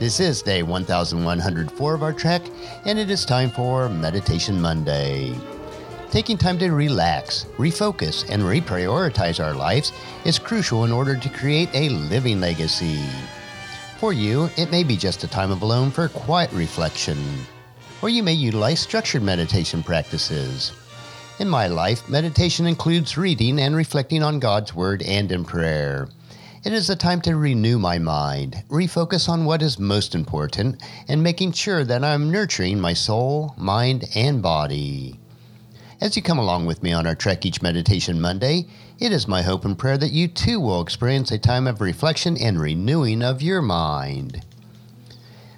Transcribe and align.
This 0.00 0.18
is 0.18 0.40
day 0.40 0.62
1104 0.62 1.94
of 1.94 2.02
our 2.02 2.14
trek, 2.14 2.40
and 2.86 2.98
it 2.98 3.10
is 3.10 3.26
time 3.26 3.50
for 3.50 3.90
Meditation 3.90 4.58
Monday. 4.58 5.34
Taking 6.10 6.38
time 6.38 6.58
to 6.60 6.70
relax, 6.70 7.44
refocus, 7.58 8.26
and 8.30 8.42
reprioritize 8.42 9.44
our 9.44 9.52
lives 9.52 9.92
is 10.24 10.38
crucial 10.38 10.86
in 10.86 10.90
order 10.90 11.16
to 11.16 11.28
create 11.28 11.68
a 11.74 11.90
living 11.90 12.40
legacy. 12.40 13.04
For 13.98 14.14
you, 14.14 14.48
it 14.56 14.70
may 14.70 14.84
be 14.84 14.96
just 14.96 15.22
a 15.22 15.28
time 15.28 15.50
of 15.50 15.60
alone 15.60 15.90
for 15.90 16.08
quiet 16.08 16.50
reflection, 16.52 17.22
or 18.00 18.08
you 18.08 18.22
may 18.22 18.32
utilize 18.32 18.80
structured 18.80 19.22
meditation 19.22 19.82
practices. 19.82 20.72
In 21.40 21.48
my 21.50 21.66
life, 21.66 22.08
meditation 22.08 22.66
includes 22.66 23.18
reading 23.18 23.60
and 23.60 23.76
reflecting 23.76 24.22
on 24.22 24.40
God's 24.40 24.74
Word 24.74 25.02
and 25.02 25.30
in 25.30 25.44
prayer. 25.44 26.08
It 26.62 26.74
is 26.74 26.90
a 26.90 26.96
time 26.96 27.22
to 27.22 27.36
renew 27.36 27.78
my 27.78 27.98
mind, 27.98 28.64
refocus 28.68 29.30
on 29.30 29.46
what 29.46 29.62
is 29.62 29.78
most 29.78 30.14
important, 30.14 30.82
and 31.08 31.22
making 31.22 31.52
sure 31.52 31.84
that 31.84 32.04
I'm 32.04 32.30
nurturing 32.30 32.78
my 32.78 32.92
soul, 32.92 33.54
mind, 33.56 34.04
and 34.14 34.42
body. 34.42 35.18
As 36.02 36.16
you 36.16 36.22
come 36.22 36.38
along 36.38 36.66
with 36.66 36.82
me 36.82 36.92
on 36.92 37.06
our 37.06 37.14
Trek 37.14 37.46
Each 37.46 37.62
Meditation 37.62 38.20
Monday, 38.20 38.66
it 38.98 39.10
is 39.10 39.26
my 39.26 39.40
hope 39.40 39.64
and 39.64 39.78
prayer 39.78 39.96
that 39.96 40.12
you 40.12 40.28
too 40.28 40.60
will 40.60 40.82
experience 40.82 41.30
a 41.30 41.38
time 41.38 41.66
of 41.66 41.80
reflection 41.80 42.36
and 42.36 42.60
renewing 42.60 43.22
of 43.22 43.40
your 43.40 43.62
mind. 43.62 44.44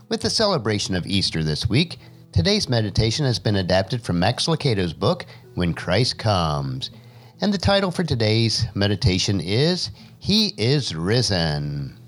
With 0.08 0.20
the 0.20 0.30
celebration 0.30 0.94
of 0.94 1.04
Easter 1.04 1.42
this 1.42 1.68
week, 1.68 1.98
today's 2.30 2.68
meditation 2.68 3.26
has 3.26 3.40
been 3.40 3.56
adapted 3.56 4.02
from 4.02 4.20
Max 4.20 4.46
Lucado's 4.46 4.92
book, 4.92 5.26
When 5.54 5.74
Christ 5.74 6.16
Comes. 6.16 6.92
And 7.42 7.52
the 7.52 7.58
title 7.58 7.90
for 7.90 8.04
today's 8.04 8.68
meditation 8.72 9.40
is 9.40 9.90
He 10.20 10.54
is 10.56 10.94
Risen. 10.94 11.98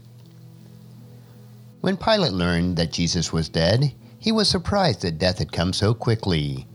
When 1.80 1.96
Pilate 1.96 2.32
learned 2.32 2.76
that 2.76 2.92
Jesus 2.92 3.32
was 3.32 3.48
dead, 3.48 3.92
he 4.20 4.30
was 4.30 4.48
surprised 4.48 5.02
that 5.02 5.18
death 5.18 5.38
had 5.38 5.50
come 5.50 5.72
so 5.72 5.92
quickly. 5.92 6.68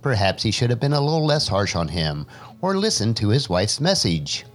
Perhaps 0.00 0.44
he 0.44 0.52
should 0.52 0.70
have 0.70 0.78
been 0.78 0.92
a 0.92 1.00
little 1.00 1.26
less 1.26 1.48
harsh 1.48 1.74
on 1.74 1.88
him 1.88 2.24
or 2.60 2.76
listened 2.76 3.16
to 3.16 3.30
his 3.30 3.48
wife's 3.48 3.80
message. 3.80 4.46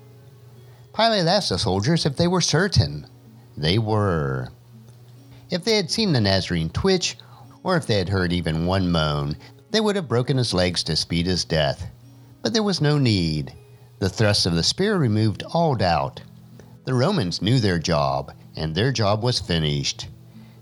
Pilate 0.96 1.28
asked 1.28 1.50
the 1.50 1.60
soldiers 1.60 2.06
if 2.06 2.16
they 2.16 2.30
were 2.30 2.40
certain. 2.40 3.06
They 3.58 3.78
were. 3.78 4.54
If 5.50 5.66
they 5.66 5.76
had 5.76 5.92
seen 5.92 6.14
the 6.14 6.22
Nazarene 6.22 6.70
twitch, 6.70 7.18
or 7.64 7.76
if 7.76 7.86
they 7.86 7.98
had 7.98 8.08
heard 8.08 8.32
even 8.32 8.66
one 8.66 8.90
moan, 8.90 9.36
they 9.72 9.82
would 9.82 9.98
have 9.98 10.08
broken 10.08 10.38
his 10.38 10.54
legs 10.54 10.82
to 10.84 10.96
speed 10.96 11.26
his 11.26 11.44
death. 11.44 11.92
But 12.42 12.54
there 12.54 12.64
was 12.64 12.80
no 12.80 12.98
need. 12.98 13.54
The 14.00 14.10
thrust 14.10 14.46
of 14.46 14.56
the 14.56 14.64
spear 14.64 14.98
removed 14.98 15.44
all 15.54 15.76
doubt. 15.76 16.22
The 16.86 16.94
Romans 16.94 17.42
knew 17.42 17.60
their 17.60 17.80
job, 17.80 18.34
and 18.56 18.74
their 18.74 18.92
job 18.92 19.22
was 19.24 19.40
finished. 19.40 20.08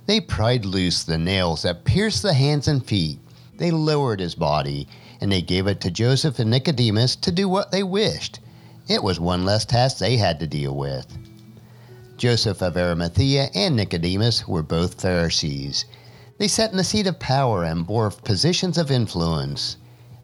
They 0.07 0.19
pried 0.19 0.65
loose 0.65 1.03
the 1.03 1.17
nails 1.17 1.61
that 1.61 1.85
pierced 1.85 2.23
the 2.23 2.33
hands 2.33 2.67
and 2.67 2.85
feet. 2.85 3.19
They 3.57 3.71
lowered 3.71 4.19
his 4.19 4.35
body, 4.35 4.87
and 5.21 5.31
they 5.31 5.41
gave 5.41 5.67
it 5.67 5.81
to 5.81 5.91
Joseph 5.91 6.39
and 6.39 6.49
Nicodemus 6.49 7.15
to 7.17 7.31
do 7.31 7.47
what 7.47 7.71
they 7.71 7.83
wished. 7.83 8.39
It 8.87 9.03
was 9.03 9.19
one 9.19 9.45
less 9.45 9.65
task 9.65 9.97
they 9.97 10.17
had 10.17 10.39
to 10.39 10.47
deal 10.47 10.75
with. 10.75 11.05
Joseph 12.17 12.61
of 12.61 12.75
Arimathea 12.75 13.49
and 13.53 13.75
Nicodemus 13.75 14.47
were 14.47 14.63
both 14.63 14.99
Pharisees. 14.99 15.85
They 16.39 16.47
sat 16.47 16.71
in 16.71 16.77
the 16.77 16.83
seat 16.83 17.05
of 17.05 17.19
power 17.19 17.63
and 17.63 17.85
bore 17.85 18.09
positions 18.09 18.77
of 18.77 18.89
influence. 18.89 19.77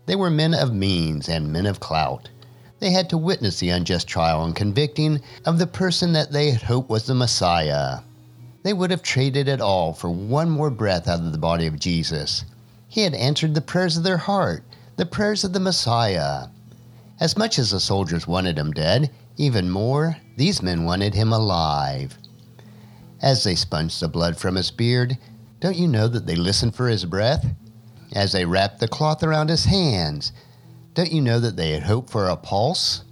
They 0.05 0.15
were 0.15 0.29
men 0.29 0.53
of 0.53 0.73
means 0.73 1.29
and 1.29 1.53
men 1.53 1.65
of 1.65 1.79
clout. 1.79 2.29
They 2.79 2.91
had 2.91 3.09
to 3.09 3.17
witness 3.17 3.59
the 3.59 3.69
unjust 3.69 4.07
trial 4.07 4.43
and 4.43 4.55
convicting 4.55 5.21
of 5.45 5.57
the 5.57 5.67
person 5.67 6.11
that 6.13 6.31
they 6.31 6.51
had 6.51 6.63
hoped 6.63 6.89
was 6.89 7.05
the 7.05 7.15
Messiah. 7.15 7.99
They 8.63 8.73
would 8.73 8.91
have 8.91 9.01
traded 9.01 9.47
it 9.47 9.61
all 9.61 9.93
for 9.93 10.09
one 10.09 10.49
more 10.49 10.69
breath 10.69 11.07
out 11.07 11.19
of 11.19 11.31
the 11.31 11.37
body 11.37 11.67
of 11.67 11.79
Jesus. 11.79 12.43
He 12.89 13.01
had 13.01 13.13
answered 13.13 13.53
the 13.55 13.61
prayers 13.61 13.95
of 13.95 14.03
their 14.03 14.17
heart, 14.17 14.63
the 14.97 15.05
prayers 15.05 15.43
of 15.43 15.53
the 15.53 15.59
Messiah. 15.59 16.47
As 17.19 17.37
much 17.37 17.57
as 17.57 17.71
the 17.71 17.79
soldiers 17.79 18.27
wanted 18.27 18.57
him 18.57 18.71
dead, 18.71 19.09
even 19.37 19.69
more, 19.69 20.17
these 20.35 20.61
men 20.61 20.83
wanted 20.83 21.13
him 21.13 21.31
alive. 21.31 22.17
As 23.21 23.43
they 23.43 23.55
sponged 23.55 23.91
the 23.91 24.09
blood 24.09 24.37
from 24.37 24.55
his 24.55 24.71
beard, 24.71 25.17
don't 25.61 25.77
you 25.77 25.87
know 25.87 26.09
that 26.09 26.25
they 26.25 26.35
listened 26.35 26.75
for 26.75 26.89
his 26.89 27.05
breath? 27.05 27.45
As 28.13 28.31
they 28.31 28.45
wrapped 28.45 28.79
the 28.79 28.87
cloth 28.87 29.23
around 29.23 29.49
his 29.49 29.65
hands. 29.65 30.31
Don't 30.93 31.11
you 31.11 31.21
know 31.21 31.39
that 31.39 31.55
they 31.55 31.71
had 31.71 31.83
hoped 31.83 32.09
for 32.09 32.27
a 32.27 32.35
pulse? 32.35 33.03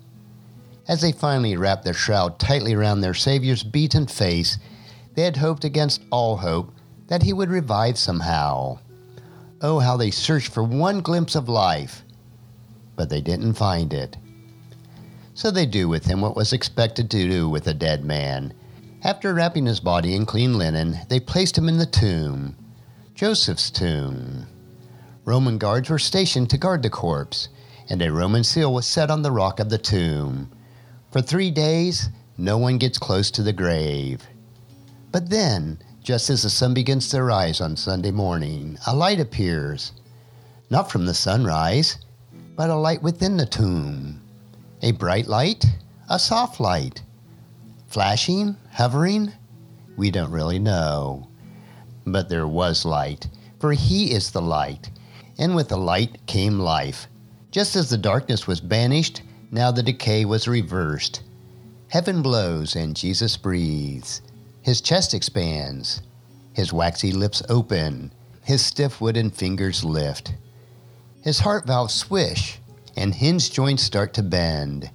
As 0.87 1.01
they 1.01 1.11
finally 1.11 1.57
wrapped 1.57 1.83
their 1.83 1.93
shroud 1.93 2.39
tightly 2.39 2.73
around 2.73 3.01
their 3.01 3.13
Savior's 3.13 3.63
beaten 3.63 4.07
face, 4.07 4.57
they 5.15 5.23
had 5.23 5.37
hoped 5.37 5.63
against 5.63 6.03
all 6.11 6.37
hope 6.37 6.73
that 7.07 7.23
he 7.23 7.33
would 7.33 7.49
revive 7.49 7.97
somehow. 7.97 8.79
Oh, 9.61 9.79
how 9.79 9.97
they 9.97 10.11
searched 10.11 10.51
for 10.51 10.63
one 10.63 11.01
glimpse 11.01 11.35
of 11.35 11.49
life, 11.49 12.03
but 12.95 13.09
they 13.09 13.21
didn't 13.21 13.53
find 13.53 13.93
it. 13.93 14.17
So 15.33 15.49
they 15.49 15.65
do 15.65 15.87
with 15.87 16.05
him 16.05 16.21
what 16.21 16.35
was 16.35 16.53
expected 16.53 17.09
to 17.11 17.27
do 17.27 17.49
with 17.49 17.67
a 17.67 17.73
dead 17.73 18.03
man. 18.03 18.53
After 19.03 19.33
wrapping 19.33 19.65
his 19.65 19.79
body 19.79 20.15
in 20.15 20.25
clean 20.25 20.57
linen, 20.57 20.99
they 21.09 21.19
placed 21.19 21.57
him 21.57 21.67
in 21.67 21.77
the 21.77 21.85
tomb, 21.85 22.55
Joseph's 23.15 23.71
tomb. 23.71 24.45
Roman 25.23 25.59
guards 25.59 25.87
were 25.89 25.99
stationed 25.99 26.49
to 26.49 26.57
guard 26.57 26.81
the 26.81 26.89
corpse, 26.89 27.49
and 27.87 28.01
a 28.01 28.11
Roman 28.11 28.43
seal 28.43 28.73
was 28.73 28.87
set 28.87 29.11
on 29.11 29.21
the 29.21 29.31
rock 29.31 29.59
of 29.59 29.69
the 29.69 29.77
tomb. 29.77 30.51
For 31.11 31.21
three 31.21 31.51
days, 31.51 32.09
no 32.39 32.57
one 32.57 32.79
gets 32.79 32.97
close 32.97 33.29
to 33.31 33.43
the 33.43 33.53
grave. 33.53 34.23
But 35.11 35.29
then, 35.29 35.77
just 36.01 36.31
as 36.31 36.41
the 36.41 36.49
sun 36.49 36.73
begins 36.73 37.09
to 37.09 37.21
rise 37.21 37.61
on 37.61 37.77
Sunday 37.77 38.09
morning, 38.09 38.79
a 38.87 38.95
light 38.95 39.19
appears. 39.19 39.91
Not 40.71 40.91
from 40.91 41.05
the 41.05 41.13
sunrise, 41.13 41.97
but 42.55 42.71
a 42.71 42.75
light 42.75 43.03
within 43.03 43.37
the 43.37 43.45
tomb. 43.45 44.21
A 44.81 44.91
bright 44.93 45.27
light, 45.27 45.63
a 46.09 46.17
soft 46.17 46.59
light. 46.59 47.03
Flashing, 47.85 48.55
hovering? 48.71 49.33
We 49.97 50.09
don't 50.09 50.31
really 50.31 50.57
know. 50.57 51.27
But 52.07 52.29
there 52.29 52.47
was 52.47 52.85
light, 52.85 53.27
for 53.59 53.73
He 53.73 54.13
is 54.13 54.31
the 54.31 54.41
light 54.41 54.89
and 55.41 55.55
with 55.55 55.69
the 55.69 55.77
light 55.77 56.25
came 56.27 56.59
life. 56.59 57.07
Just 57.49 57.75
as 57.75 57.89
the 57.89 57.97
darkness 57.97 58.45
was 58.45 58.61
banished, 58.61 59.23
now 59.49 59.71
the 59.71 59.81
decay 59.81 60.23
was 60.23 60.47
reversed. 60.47 61.23
Heaven 61.89 62.21
blows 62.21 62.75
and 62.75 62.95
Jesus 62.95 63.35
breathes. 63.37 64.21
His 64.61 64.81
chest 64.81 65.15
expands. 65.15 66.03
His 66.53 66.71
waxy 66.71 67.11
lips 67.11 67.41
open. 67.49 68.13
His 68.43 68.63
stiff 68.63 69.01
wooden 69.01 69.31
fingers 69.31 69.83
lift. 69.83 70.35
His 71.23 71.39
heart 71.39 71.65
valves 71.65 71.95
swish, 71.95 72.59
and 72.95 73.13
hinge 73.13 73.51
joints 73.51 73.83
start 73.83 74.13
to 74.13 74.23
bend. 74.23 74.91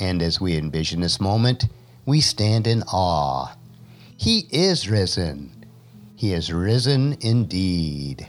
And 0.00 0.22
as 0.22 0.40
we 0.40 0.56
envision 0.56 1.00
this 1.00 1.20
moment, 1.20 1.66
we 2.06 2.20
stand 2.20 2.68
in 2.68 2.84
awe. 2.84 3.56
He 4.16 4.46
is 4.52 4.88
risen. 4.88 5.66
He 6.14 6.32
is 6.32 6.52
risen 6.52 7.16
indeed. 7.20 8.28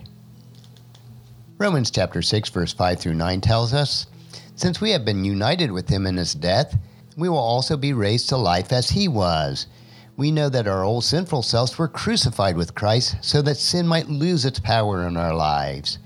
Romans 1.60 1.92
chapter 1.92 2.22
6 2.22 2.48
verse 2.52 2.72
5 2.72 3.02
through 3.02 3.16
9 3.16 3.42
tells 3.42 3.74
us, 3.74 4.08
since 4.56 4.80
we 4.80 4.92
have 4.92 5.04
been 5.04 5.26
united 5.26 5.70
with 5.70 5.90
him 5.90 6.08
in 6.08 6.16
his 6.16 6.34
death, 6.34 6.80
we 7.18 7.28
will 7.28 7.38
also 7.38 7.76
be 7.76 7.92
raised 7.92 8.30
to 8.30 8.38
life 8.38 8.72
as 8.72 8.92
he 8.92 9.10
was. 9.10 9.68
We 10.16 10.32
know 10.32 10.48
that 10.48 10.70
our 10.70 10.86
old 10.86 11.04
sinful 11.04 11.42
selves 11.42 11.78
were 11.78 11.90
crucified 11.90 12.56
with 12.56 12.76
Christ 12.76 13.18
so 13.20 13.42
that 13.42 13.58
sin 13.58 13.86
might 13.86 14.08
lose 14.08 14.46
its 14.46 14.62
power 14.62 15.06
in 15.06 15.18
our 15.18 15.36
lives. 15.36 16.00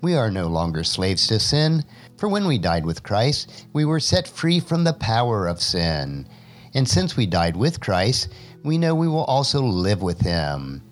We 0.00 0.16
are 0.16 0.32
no 0.32 0.48
longer 0.48 0.82
slaves 0.82 1.28
to 1.28 1.38
sin, 1.38 1.84
for 2.16 2.28
when 2.28 2.48
we 2.48 2.58
died 2.58 2.84
with 2.84 3.04
Christ, 3.04 3.68
we 3.72 3.84
were 3.84 4.00
set 4.00 4.26
free 4.26 4.58
from 4.58 4.82
the 4.82 4.94
power 4.94 5.46
of 5.46 5.62
sin. 5.62 6.26
And 6.74 6.88
since 6.88 7.16
we 7.16 7.26
died 7.26 7.56
with 7.56 7.78
Christ, 7.78 8.32
we 8.64 8.78
know 8.78 8.96
we 8.96 9.06
will 9.06 9.26
also 9.26 9.62
live 9.62 10.02
with 10.02 10.20
him. 10.22 10.82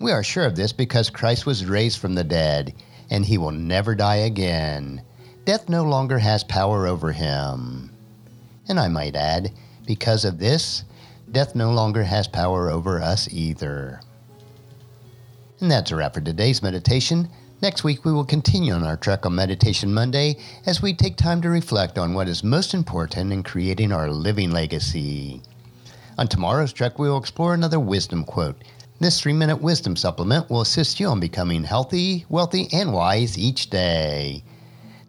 We 0.00 0.10
are 0.10 0.24
sure 0.24 0.44
of 0.44 0.56
this 0.56 0.72
because 0.72 1.08
Christ 1.08 1.46
was 1.46 1.66
raised 1.66 2.00
from 2.00 2.16
the 2.16 2.24
dead 2.24 2.74
and 3.10 3.24
he 3.24 3.38
will 3.38 3.52
never 3.52 3.94
die 3.94 4.16
again. 4.16 5.02
Death 5.44 5.68
no 5.68 5.84
longer 5.84 6.18
has 6.18 6.42
power 6.44 6.86
over 6.86 7.12
him. 7.12 7.90
And 8.68 8.80
I 8.80 8.88
might 8.88 9.14
add, 9.14 9.52
because 9.86 10.24
of 10.24 10.38
this, 10.38 10.84
death 11.30 11.54
no 11.54 11.72
longer 11.72 12.02
has 12.02 12.26
power 12.26 12.70
over 12.70 13.00
us 13.00 13.28
either. 13.30 14.00
And 15.60 15.70
that's 15.70 15.90
a 15.90 15.96
wrap 15.96 16.14
for 16.14 16.20
today's 16.20 16.62
meditation. 16.62 17.28
Next 17.62 17.84
week, 17.84 18.04
we 18.04 18.12
will 18.12 18.24
continue 18.24 18.74
on 18.74 18.82
our 18.82 18.96
trek 18.96 19.24
on 19.24 19.34
Meditation 19.34 19.94
Monday 19.94 20.36
as 20.66 20.82
we 20.82 20.92
take 20.92 21.16
time 21.16 21.40
to 21.40 21.48
reflect 21.48 21.96
on 21.96 22.12
what 22.12 22.28
is 22.28 22.44
most 22.44 22.74
important 22.74 23.32
in 23.32 23.42
creating 23.42 23.92
our 23.92 24.10
living 24.10 24.50
legacy. 24.50 25.40
On 26.18 26.28
tomorrow's 26.28 26.72
trek, 26.72 26.98
we 26.98 27.08
will 27.08 27.16
explore 27.16 27.54
another 27.54 27.80
wisdom 27.80 28.24
quote. 28.24 28.62
This 28.98 29.20
three 29.20 29.34
minute 29.34 29.60
wisdom 29.60 29.94
supplement 29.94 30.48
will 30.48 30.62
assist 30.62 30.98
you 30.98 31.08
on 31.08 31.20
becoming 31.20 31.64
healthy, 31.64 32.24
wealthy, 32.30 32.68
and 32.72 32.94
wise 32.94 33.36
each 33.36 33.68
day. 33.68 34.42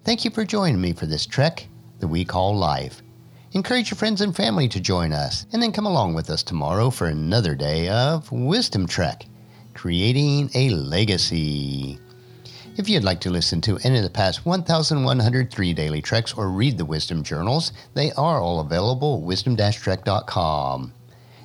Thank 0.04 0.25
you 0.25 0.31
for 0.31 0.44
joining 0.44 0.81
me 0.81 0.92
for 0.92 1.06
this 1.06 1.25
trek 1.25 1.66
that 2.00 2.07
we 2.07 2.25
call 2.25 2.57
life. 2.57 3.01
Encourage 3.54 3.89
your 3.89 3.98
friends 3.98 4.19
and 4.19 4.36
family 4.36 4.68
to 4.68 4.81
join 4.81 5.13
us, 5.13 5.45
and 5.54 5.63
then 5.63 5.72
come 5.72 5.86
along 5.86 6.13
with 6.13 6.30
us 6.30 6.44
tomorrow 6.44 6.89
for 6.89 7.07
another 7.07 7.56
day 7.56 7.88
of 7.88 8.30
Wisdom 8.30 8.88
Trek, 8.88 9.25
creating 9.74 10.50
a 10.54 10.69
legacy. 10.69 11.98
If 12.75 12.89
you'd 12.89 13.06
like 13.06 13.22
to 13.22 13.30
listen 13.30 13.62
to 13.62 13.78
any 13.86 13.98
of 13.98 14.04
the 14.04 14.10
past 14.10 14.45
1,103 14.45 15.74
daily 15.74 16.01
treks 16.01 16.34
or 16.34 16.50
read 16.50 16.78
the 16.78 16.86
wisdom 16.86 17.24
journals, 17.24 17.72
they 17.94 18.12
are 18.12 18.42
all 18.42 18.60
available 18.60 19.16
at 19.16 19.24
wisdom-trek.com. 19.24 20.94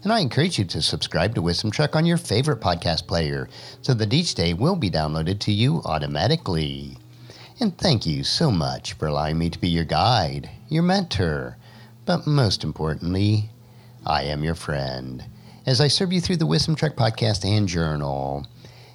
And 0.02 0.12
I 0.12 0.20
encourage 0.20 0.58
you 0.58 0.64
to 0.66 0.82
subscribe 0.82 1.34
to 1.34 1.42
Wisdom 1.42 1.70
Trek 1.70 1.94
on 1.94 2.06
your 2.06 2.16
favorite 2.16 2.60
podcast 2.60 3.06
player 3.06 3.48
so 3.82 3.94
that 3.94 4.12
each 4.12 4.34
day 4.34 4.52
will 4.54 4.76
be 4.76 4.90
downloaded 4.90 5.38
to 5.40 5.52
you 5.52 5.82
automatically. 5.84 6.96
And 7.60 7.76
thank 7.78 8.06
you 8.06 8.24
so 8.24 8.50
much 8.50 8.94
for 8.94 9.06
allowing 9.06 9.38
me 9.38 9.50
to 9.50 9.58
be 9.58 9.68
your 9.68 9.84
guide, 9.84 10.50
your 10.68 10.82
mentor, 10.82 11.56
but 12.04 12.26
most 12.26 12.64
importantly, 12.64 13.50
I 14.04 14.24
am 14.24 14.42
your 14.42 14.56
friend 14.56 15.24
as 15.66 15.80
I 15.80 15.88
serve 15.88 16.12
you 16.12 16.20
through 16.20 16.38
the 16.38 16.46
Wisdom 16.46 16.74
Trek 16.74 16.96
podcast 16.96 17.44
and 17.44 17.68
journal. 17.68 18.46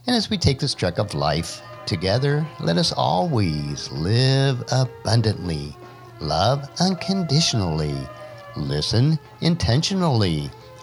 And 0.06 0.16
as 0.16 0.30
we 0.30 0.38
take 0.38 0.60
this 0.60 0.74
trek 0.74 0.98
of 0.98 1.14
life 1.14 1.62
Together, 1.88 2.46
let 2.60 2.76
us 2.76 2.92
always 2.92 3.90
live 3.94 4.62
abundantly, 4.74 5.74
love 6.20 6.70
unconditionally, 6.82 7.96
listen 8.58 9.18
intentionally, 9.40 10.52